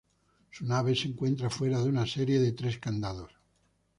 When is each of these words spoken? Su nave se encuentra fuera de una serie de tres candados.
Su 0.49 0.65
nave 0.65 0.95
se 0.95 1.09
encuentra 1.09 1.51
fuera 1.51 1.77
de 1.77 1.87
una 1.87 2.07
serie 2.07 2.39
de 2.39 2.53
tres 2.53 2.79
candados. 2.79 3.29